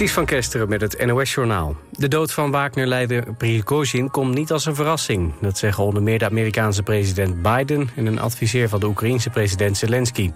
[0.00, 1.76] Ties van Kesteren met het NOS-journaal.
[1.90, 5.32] De dood van Wagner-leider Prigozhin komt niet als een verrassing.
[5.40, 7.90] Dat zeggen onder meer de Amerikaanse president Biden...
[7.96, 10.32] en een adviseur van de Oekraïense president Zelensky.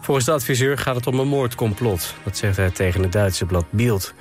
[0.00, 2.14] Volgens de adviseur gaat het om een moordcomplot.
[2.24, 4.14] Dat zegt hij tegen het Duitse blad Bild.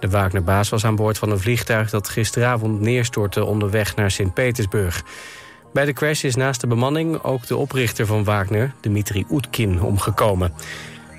[0.00, 1.90] De Wagner-baas was aan boord van een vliegtuig...
[1.90, 5.04] dat gisteravond neerstortte onderweg naar Sint-Petersburg.
[5.72, 8.72] Bij de crash is naast de bemanning ook de oprichter van Wagner...
[8.80, 10.52] Dmitri Oetkin, omgekomen.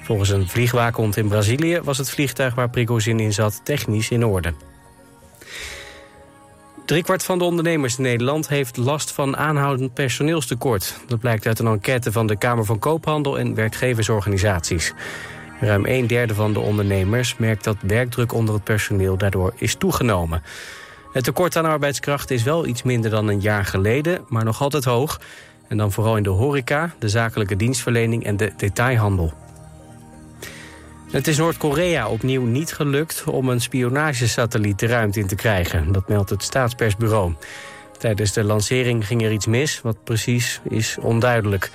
[0.07, 4.53] Volgens een vliegwaakhond in Brazilië was het vliegtuig waar Prigozhin in zat technisch in orde.
[6.85, 10.99] Driekwart van de ondernemers in Nederland heeft last van aanhoudend personeelstekort.
[11.07, 14.93] Dat blijkt uit een enquête van de Kamer van Koophandel en werkgeversorganisaties.
[15.59, 20.43] Ruim een derde van de ondernemers merkt dat werkdruk onder het personeel daardoor is toegenomen.
[21.13, 24.83] Het tekort aan arbeidskracht is wel iets minder dan een jaar geleden, maar nog altijd
[24.83, 25.19] hoog.
[25.67, 29.45] En dan vooral in de horeca, de zakelijke dienstverlening en de detailhandel.
[31.11, 35.91] Het is Noord-Korea opnieuw niet gelukt om een spionagesatelliet de ruimte in te krijgen.
[35.91, 37.33] Dat meldt het staatspersbureau.
[37.97, 41.71] Tijdens de lancering ging er iets mis, wat precies is onduidelijk.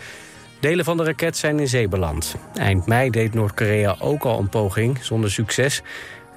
[0.61, 2.37] Delen van de raket zijn in zee beland.
[2.55, 5.83] Eind mei deed Noord-Korea ook al een poging, zonder succes.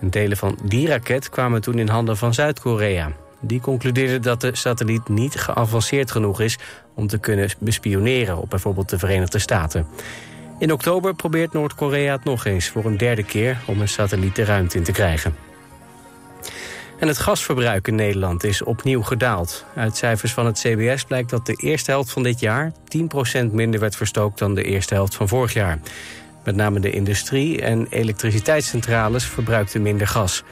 [0.01, 3.11] En delen van die raket kwamen toen in handen van Zuid-Korea.
[3.41, 6.57] Die concludeerde dat de satelliet niet geavanceerd genoeg is...
[6.93, 9.87] om te kunnen bespioneren op bijvoorbeeld de Verenigde Staten.
[10.59, 14.43] In oktober probeert Noord-Korea het nog eens voor een derde keer om een satelliet de
[14.43, 15.35] ruimte in te krijgen.
[16.99, 19.65] En het gasverbruik in Nederland is opnieuw gedaald.
[19.75, 22.71] Uit cijfers van het CBS blijkt dat de eerste helft van dit jaar
[23.43, 25.79] 10% minder werd verstookt dan de eerste helft van vorig jaar.
[26.43, 30.43] Met name de industrie en elektriciteitscentrales verbruikten minder gas.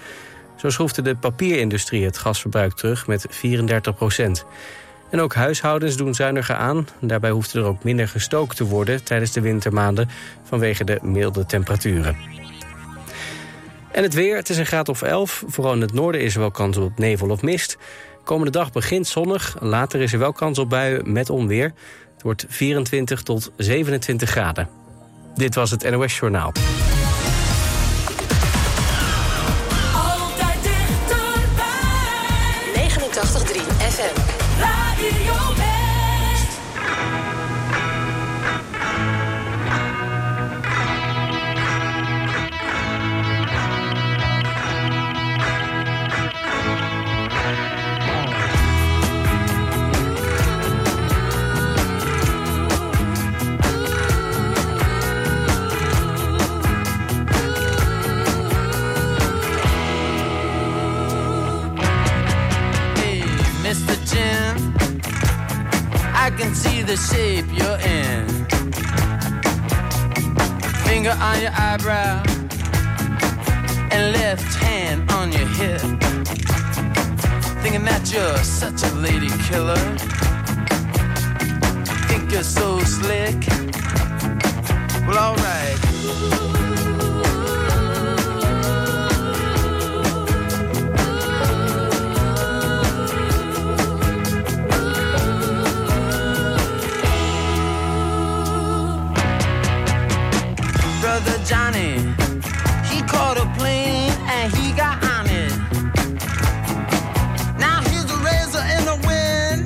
[0.56, 4.46] Zo schroefde de papierindustrie het gasverbruik terug met 34 procent.
[5.14, 6.88] En ook huishoudens doen zuiniger aan.
[7.00, 10.10] Daarbij hoeft er ook minder gestookt te worden tijdens de wintermaanden
[10.44, 12.18] vanwege de milde temperaturen.
[13.92, 15.44] En het weer, het is een graad of 11.
[15.48, 17.78] Vooral in het noorden is er wel kans op nevel of mist.
[18.24, 21.74] Komende dag begint zonnig, later is er wel kans op buien met onweer.
[22.14, 24.70] Het wordt 24 tot 27 graden.
[25.36, 26.52] Dit was het NOS Journaal.
[71.24, 72.22] On your eyebrow
[73.92, 75.80] and left hand on your hip.
[77.62, 79.78] Thinking that you're such a lady killer.
[82.08, 83.48] Think you're so slick.
[85.08, 86.53] Well, alright.
[101.14, 102.00] Brother Johnny.
[102.90, 105.54] He caught a plane and he got on it.
[107.60, 109.62] Now he's a razor in the wind.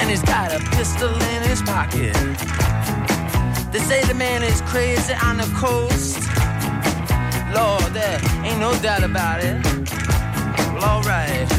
[0.00, 2.12] And he's got a pistol in his pocket.
[3.70, 6.18] They say the man is crazy on the coast.
[7.54, 9.64] Lord, there ain't no doubt about it.
[10.74, 11.57] Well, alright.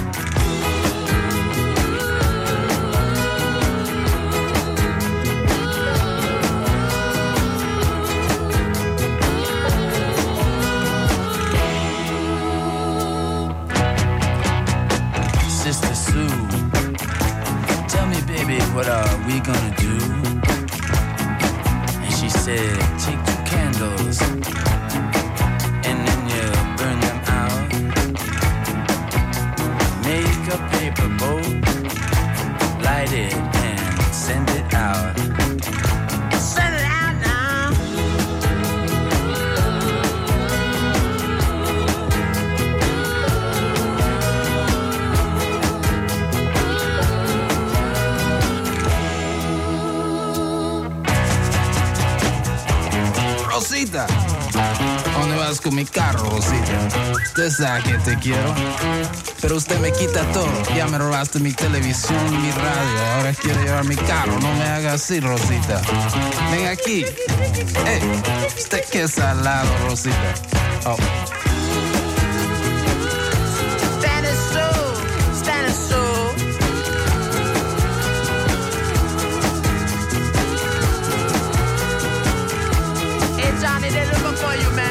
[18.74, 19.98] What are we gonna do?
[22.04, 24.22] And she said, take two candles
[25.88, 26.44] and then you
[26.78, 27.70] burn them out.
[30.04, 31.62] Make a paper boat,
[32.84, 33.49] light it
[53.80, 54.08] Rosita.
[55.14, 57.14] juegas con mi carro, Rosita.
[57.14, 58.54] Usted sabe que te quiero.
[59.40, 60.50] Pero usted me quita todo.
[60.76, 63.06] Ya me robaste mi televisión, mi radio.
[63.16, 64.38] Ahora quiere llevar mi carro.
[64.40, 65.82] No me haga así, Rosita.
[66.52, 67.06] Ven aquí.
[67.86, 68.02] Hey,
[68.58, 70.34] usted qué salado, Rosita.
[70.86, 71.39] Oh.
[83.96, 84.89] it, they look for you, man.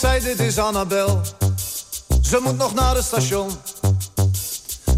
[0.00, 1.20] Zei dit is Annabel.
[2.22, 3.50] Ze moet nog naar het station.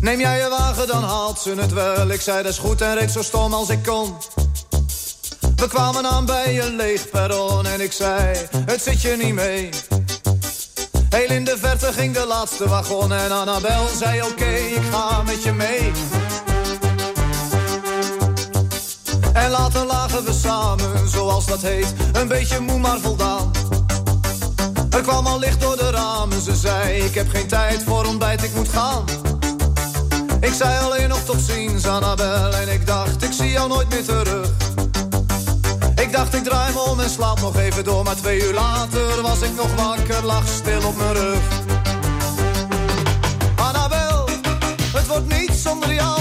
[0.01, 2.09] Neem jij je wagen, dan haalt ze het wel.
[2.09, 4.17] Ik zei dat is goed en reed zo stom als ik kon.
[5.57, 9.69] We kwamen aan bij een leeg perron en ik zei, het zit je niet mee.
[11.09, 15.43] Heel in de verte ging de laatste wagon en Annabel zei oké, ik ga met
[15.43, 15.93] je mee.
[19.33, 23.48] En later lagen we samen, zoals dat heet, een beetje moe maar voldaan.
[24.99, 28.43] Er kwam al licht door de ramen, ze zei ik heb geen tijd voor ontbijt,
[28.43, 29.05] ik moet gaan.
[30.41, 34.05] Ik zei alleen nog tot ziens, Annabel, en ik dacht ik zie jou nooit meer
[34.05, 34.51] terug.
[35.95, 39.23] Ik dacht ik draai me om en slaap nog even door, maar twee uur later
[39.23, 41.41] was ik nog wakker, lag stil op mijn rug.
[43.57, 44.29] Annabel,
[44.93, 46.21] het wordt niet zonder jou,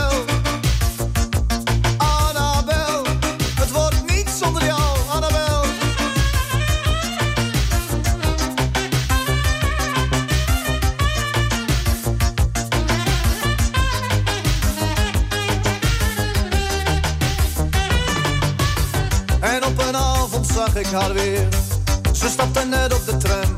[20.91, 23.57] Ze stapte net op de tram.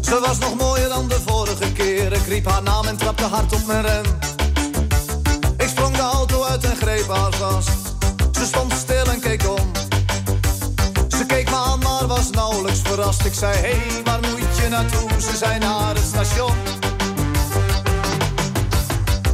[0.00, 2.12] Ze was nog mooier dan de vorige keer.
[2.12, 4.04] Ik riep haar naam en trapte hard op mijn rem.
[5.56, 7.70] Ik sprong de auto uit en greep haar vast.
[8.32, 9.72] Ze stond stil en keek om.
[11.08, 13.24] Ze keek me aan, maar was nauwelijks verrast.
[13.24, 15.10] Ik zei, hé, hey, waar moet je naartoe?
[15.20, 16.56] Ze zei naar het station.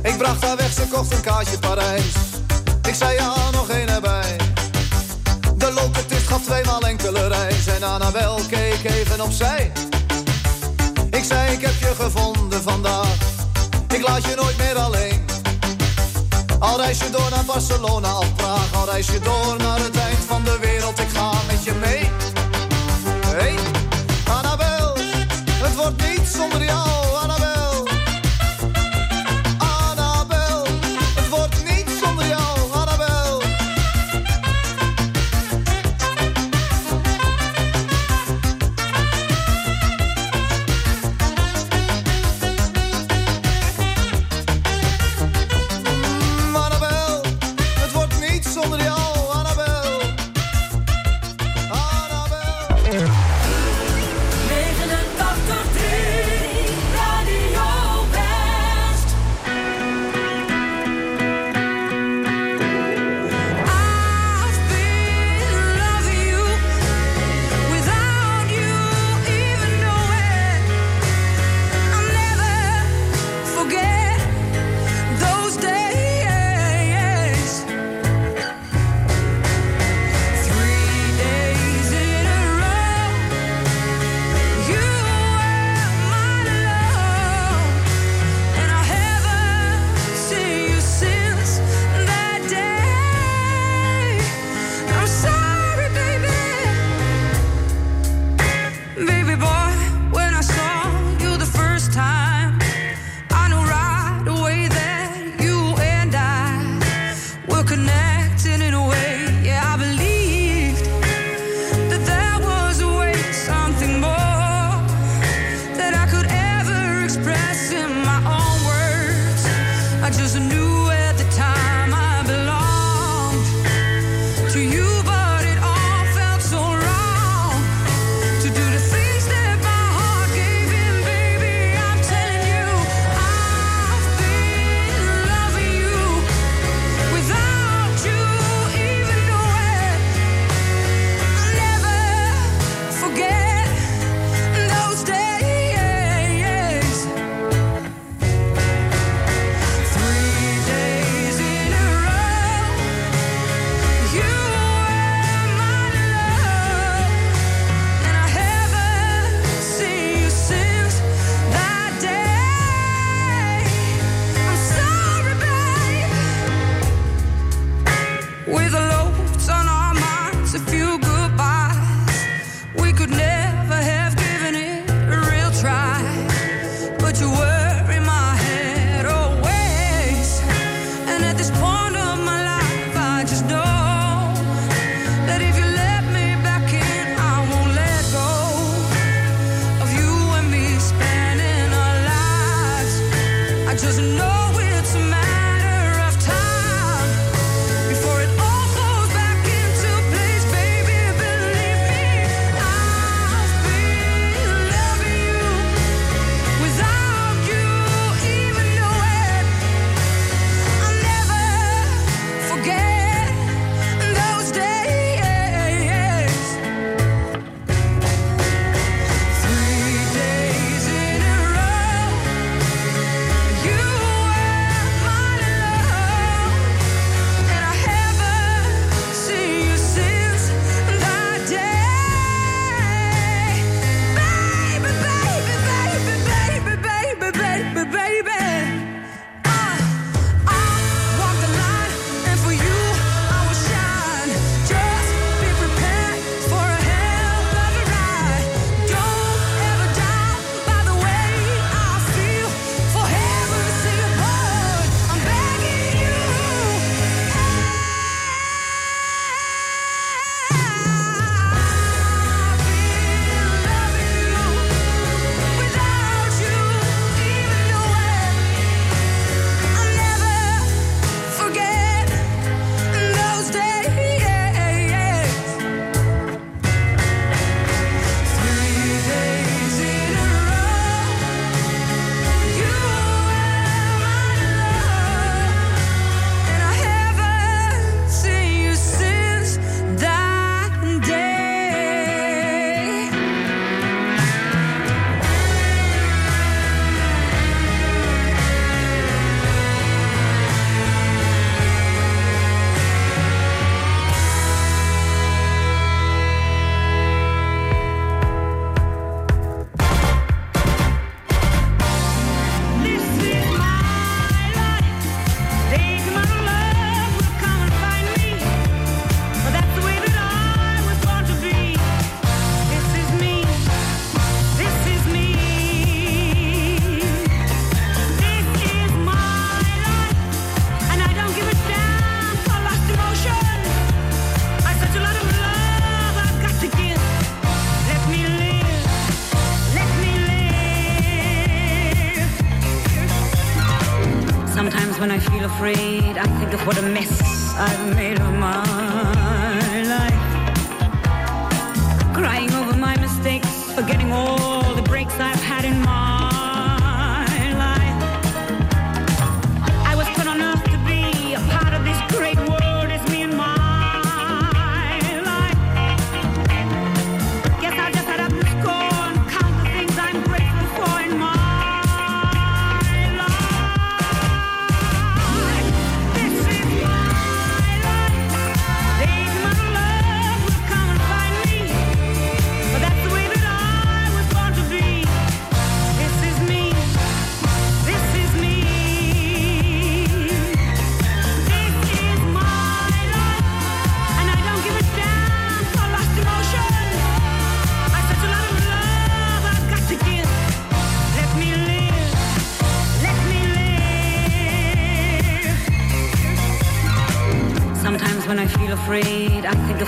[0.02, 2.14] Ik bracht haar weg, ze kocht een kaartje Parijs.
[2.82, 4.45] Ik zei, ja, nog één erbij.
[6.44, 7.66] Tweemaal enkele reis.
[7.66, 9.72] En Annabel keek even opzij.
[11.10, 13.16] Ik zei, ik heb je gevonden vandaag.
[13.88, 15.24] Ik laat je nooit meer alleen.
[16.58, 18.74] Al reis je door naar Barcelona of Praag.
[18.74, 20.98] Al reis je door naar het eind van de wereld.
[20.98, 22.10] Ik ga met je mee.
[23.26, 23.54] Hey,
[24.28, 24.96] Annabel,
[25.62, 26.88] het wordt niet zonder jou,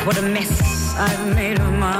[0.08, 1.97] What a mess I've made of my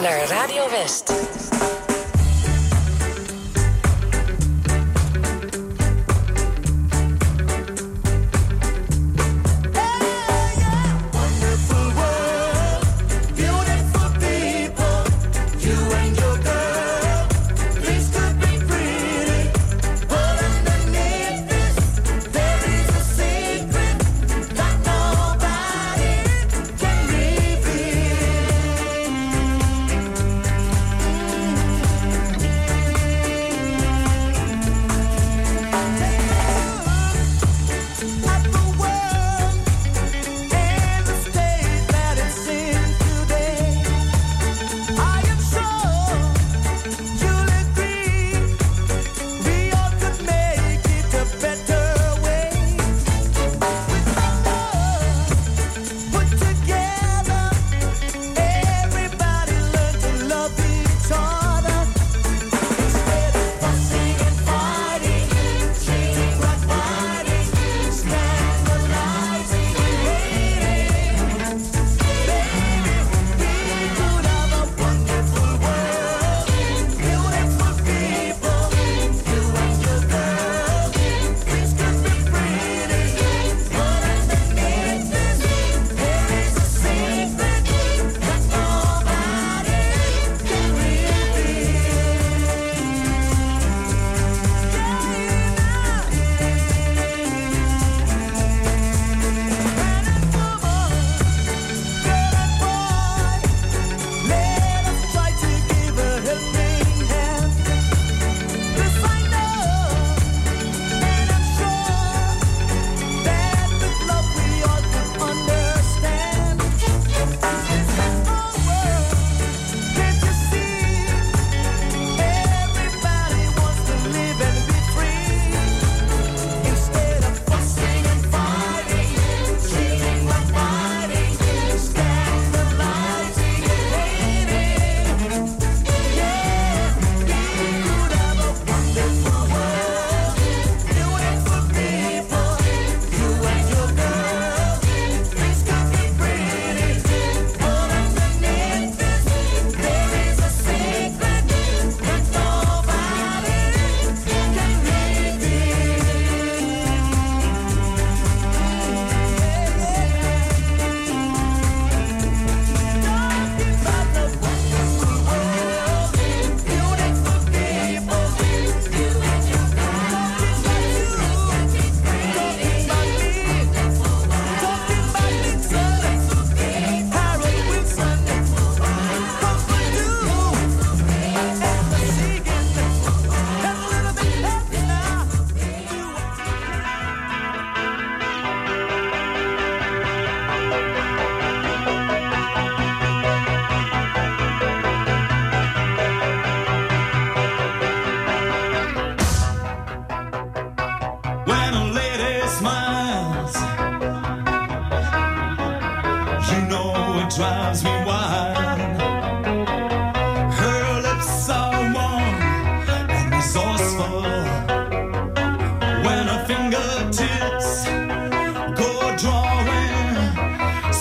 [0.00, 1.12] naar Radio West.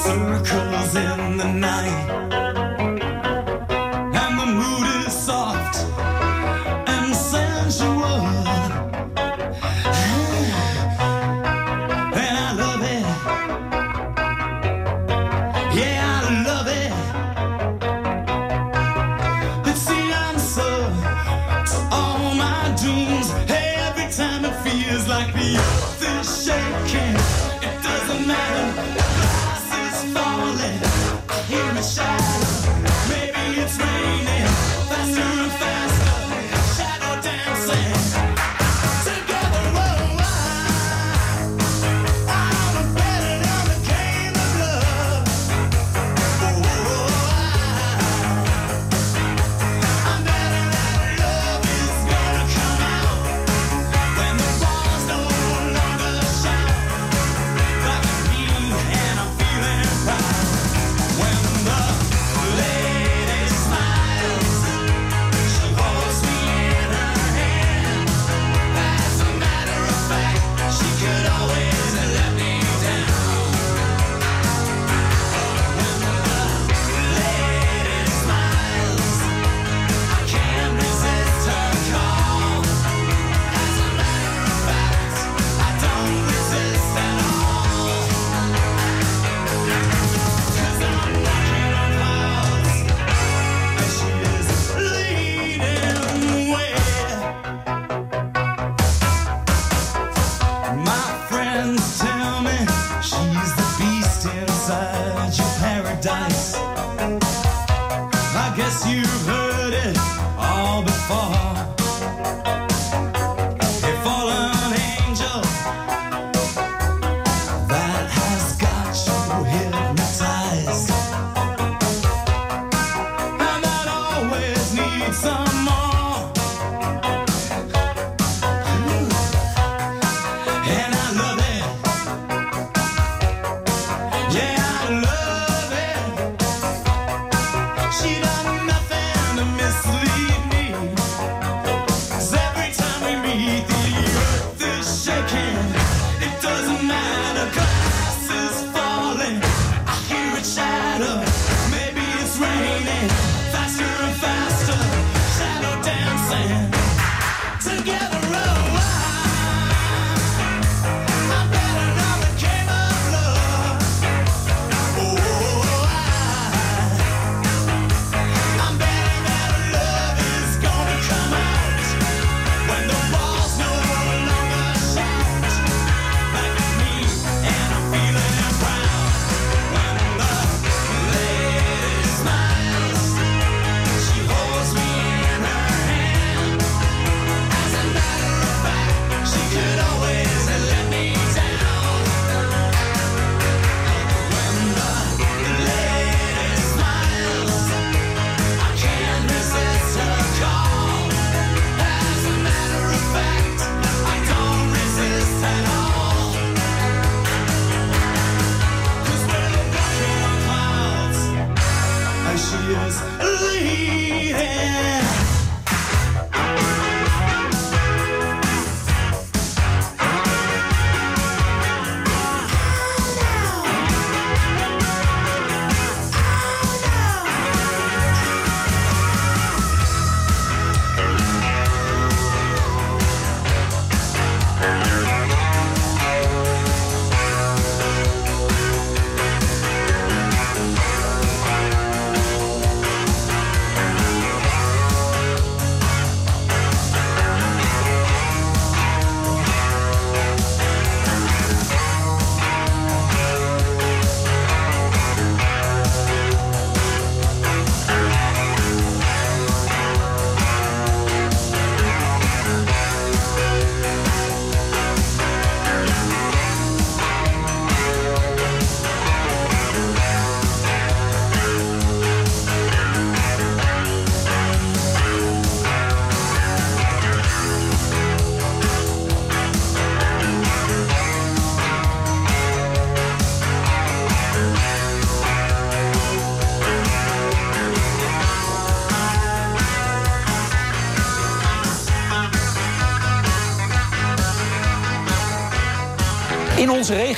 [0.10, 2.39] circles in the night.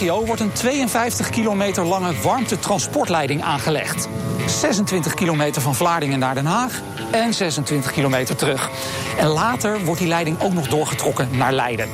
[0.02, 4.08] Regio wordt een 52 kilometer lange warmtetransportleiding aangelegd.
[4.46, 8.70] 26 kilometer van Vlaardingen naar Den Haag en 26 kilometer terug.
[9.18, 11.90] En later wordt die leiding ook nog doorgetrokken naar Leiden.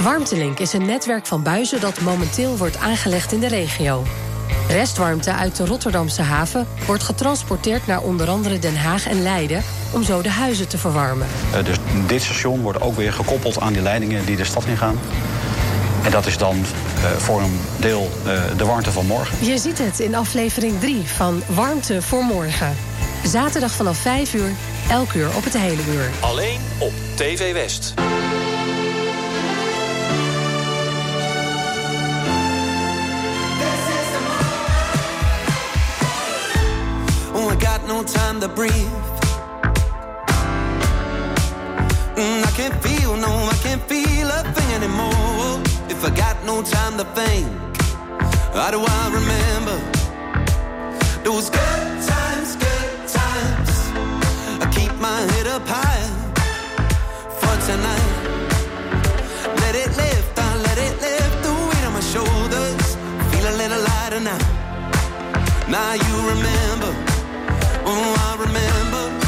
[0.00, 4.02] Warmtelink is een netwerk van buizen dat momenteel wordt aangelegd in de regio.
[4.68, 10.02] Restwarmte uit de Rotterdamse haven wordt getransporteerd naar onder andere Den Haag en Leiden om
[10.02, 11.26] zo de huizen te verwarmen.
[11.54, 14.98] Uh, dus dit station wordt ook weer gekoppeld aan die leidingen die de stad ingaan.
[16.04, 16.64] En dat is dan
[17.18, 19.46] voor een deel uh, de warmte van morgen.
[19.46, 22.76] Je ziet het in aflevering 3 van Warmte voor Morgen.
[23.24, 24.50] Zaterdag vanaf 5 uur,
[24.88, 26.10] elk uur op het hele uur.
[26.20, 27.94] Alleen op TV West.
[37.52, 38.88] I got no time to breathe.
[42.16, 45.41] Mm, I can't feel, no, I can't feel a thing anymore.
[45.94, 47.46] If I got no time to think,
[48.54, 49.78] how do I remember
[51.22, 53.72] those good times, good times?
[54.64, 56.08] I keep my head up high
[57.40, 58.12] for tonight.
[59.60, 62.86] Let it lift, I let it lift the weight on my shoulders.
[63.30, 64.42] Feel a little lighter now.
[65.68, 66.92] Now you remember,
[67.84, 69.21] oh I remember.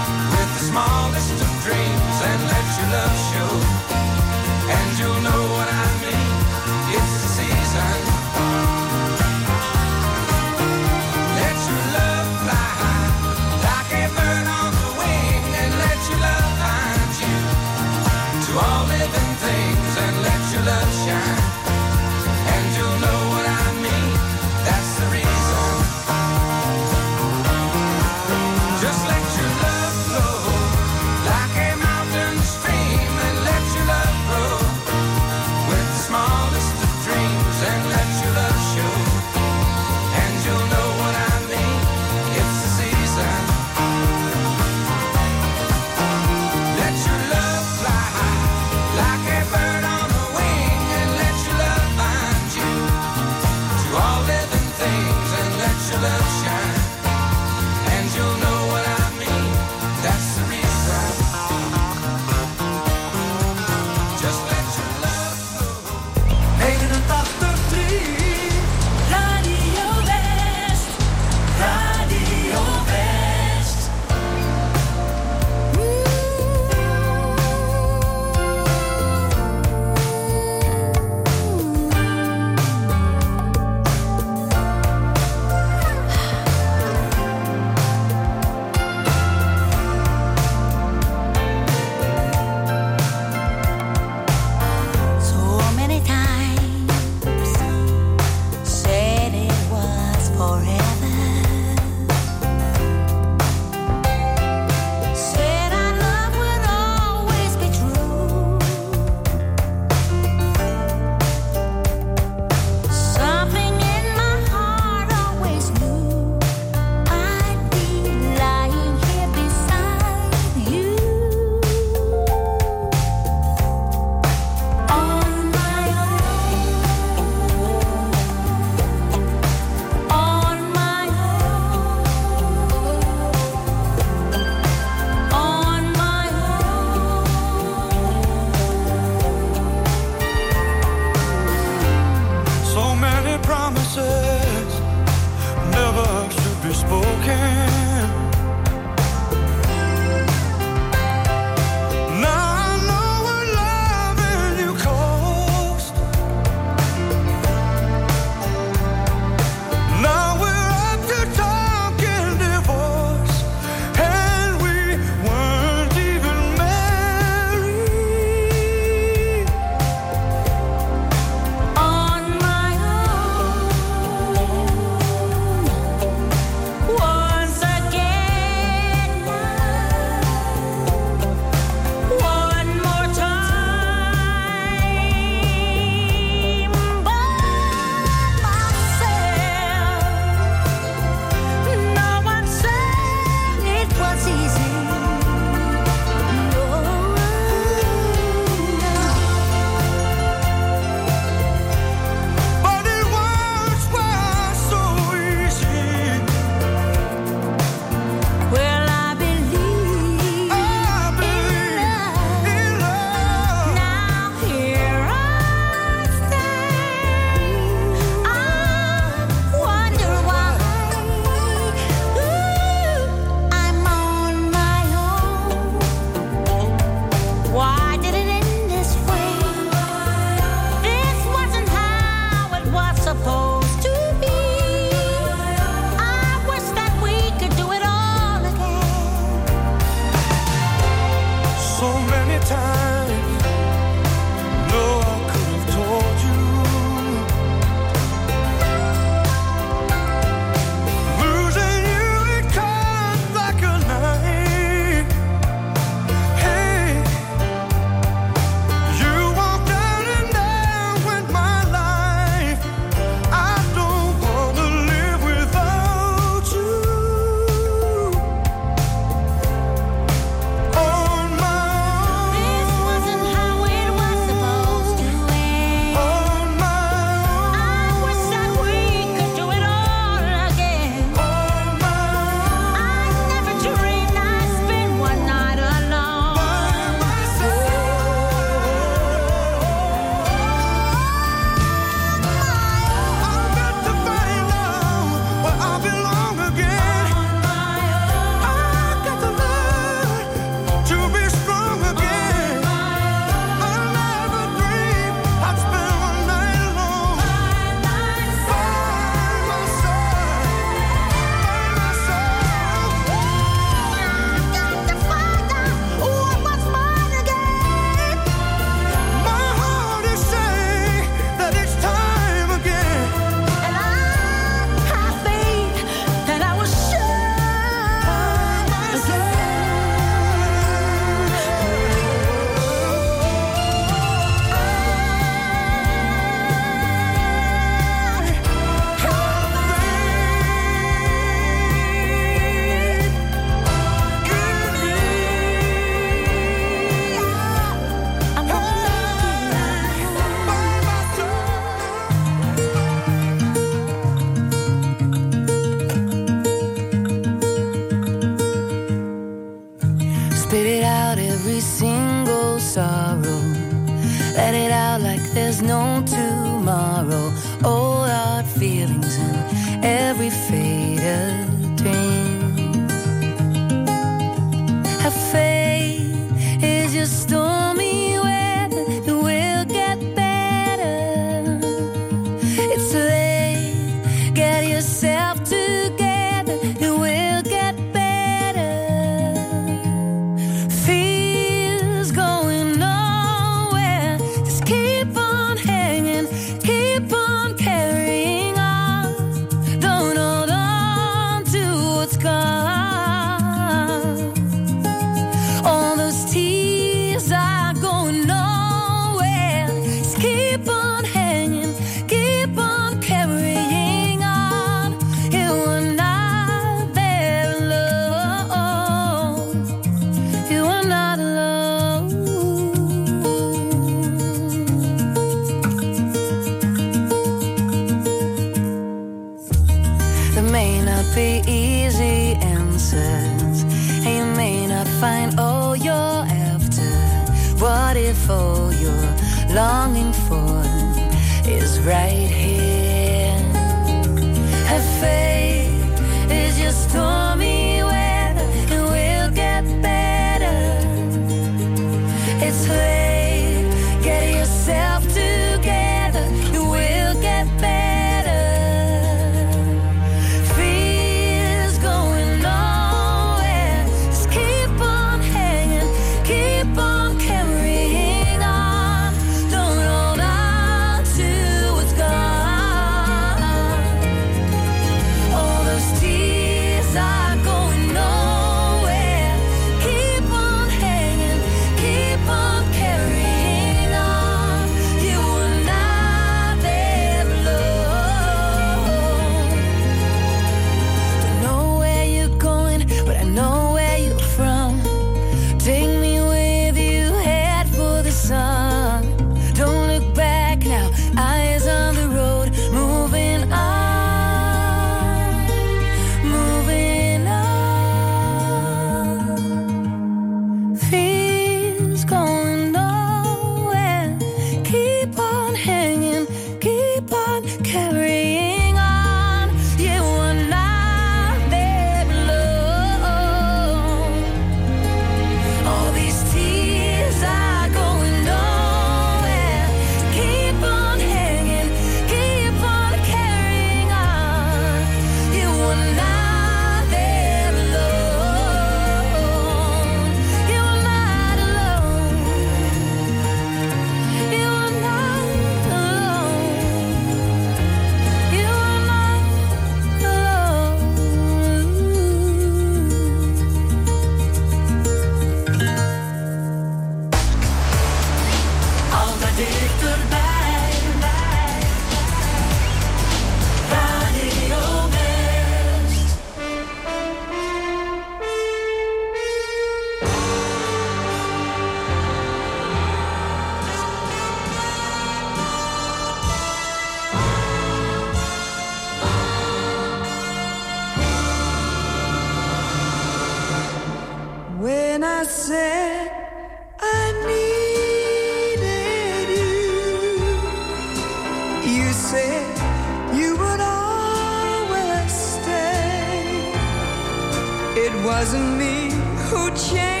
[597.73, 598.91] It wasn't me
[599.29, 600.00] who changed,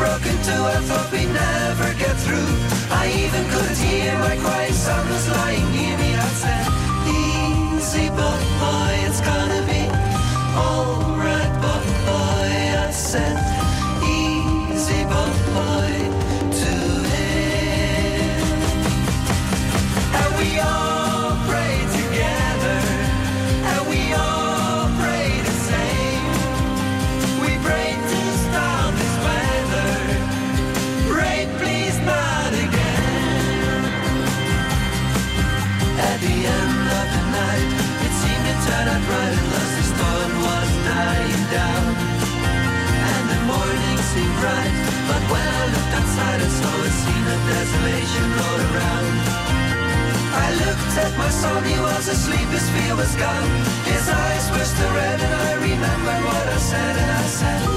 [0.00, 1.09] broken to and fro
[52.10, 53.50] asleep, his fear was gone.
[53.84, 57.69] His eyes were still red, and I remembered what I said, and I said.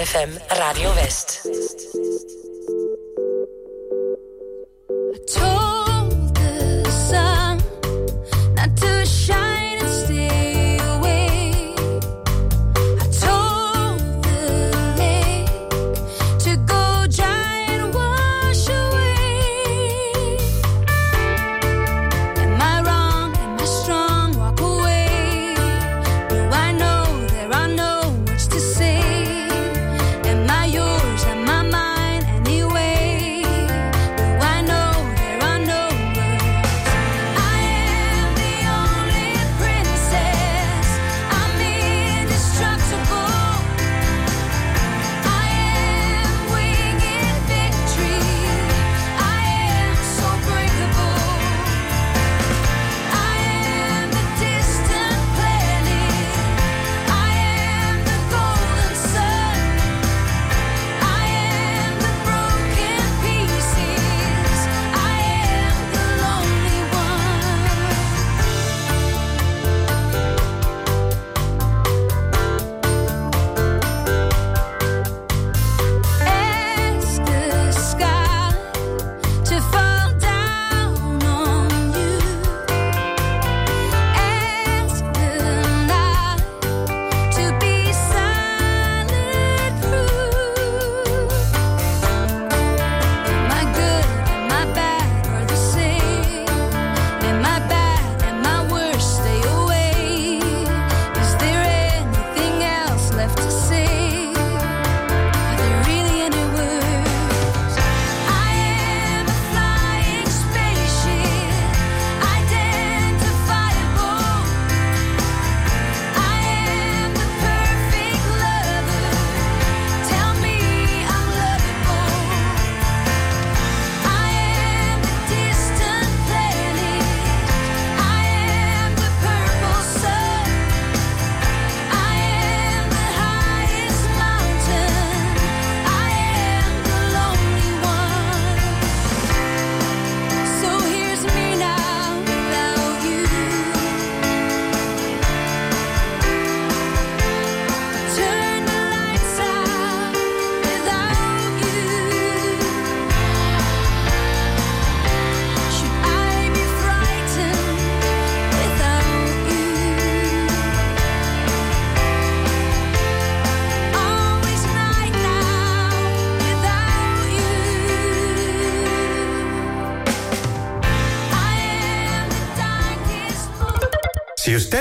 [0.00, 1.39] 89.3 FM Radio West.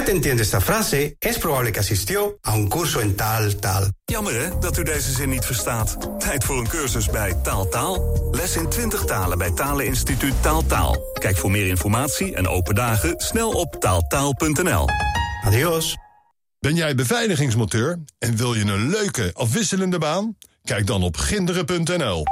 [0.10, 3.91] Entiende esta frase, es probable que asistió a un curso en tal, tal.
[4.05, 6.20] Jammer hè, dat u deze zin niet verstaat.
[6.20, 8.30] Tijd voor een cursus bij Taal Taal.
[8.32, 10.97] Les in 20 talen bij Taleninstituut Taal Taal.
[11.14, 14.88] Kijk voor meer informatie en open dagen snel op taaltaal.nl.
[15.43, 15.97] Adios.
[16.60, 20.38] Ben jij beveiligingsmonteur en wil je een leuke, afwisselende baan?
[20.64, 22.24] Kijk dan op ginderen.nl.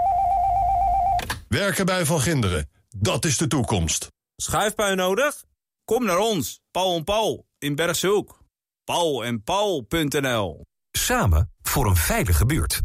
[1.48, 4.08] Werken bij Van Ginderen, dat is de toekomst.
[4.36, 5.44] Schuifpui nodig?
[5.86, 8.40] Kom naar ons, Paul en Paul in Bergse Hoek.
[8.84, 12.82] Paul en Paul.nl Samen voor een veilige buurt.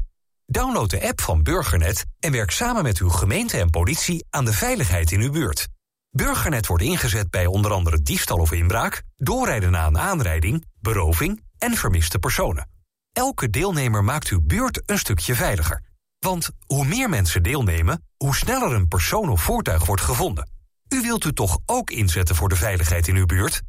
[0.47, 4.53] Download de app van Burgernet en werk samen met uw gemeente en politie aan de
[4.53, 5.69] veiligheid in uw buurt.
[6.11, 11.75] Burgernet wordt ingezet bij onder andere diefstal of inbraak, doorrijden na een aanrijding, beroving en
[11.75, 12.69] vermiste personen.
[13.13, 15.83] Elke deelnemer maakt uw buurt een stukje veiliger.
[16.19, 20.51] Want hoe meer mensen deelnemen, hoe sneller een persoon of voertuig wordt gevonden.
[20.89, 23.63] U wilt u toch ook inzetten voor de veiligheid in uw buurt?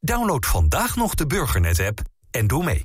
[0.00, 2.84] Download vandaag nog de Burgernet-app en doe mee.